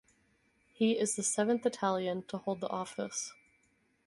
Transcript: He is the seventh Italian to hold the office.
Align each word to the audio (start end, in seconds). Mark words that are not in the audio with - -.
He 0.73 0.97
is 0.97 1.15
the 1.15 1.21
seventh 1.21 1.63
Italian 1.63 2.23
to 2.23 2.39
hold 2.39 2.59
the 2.61 2.69
office. 2.69 3.33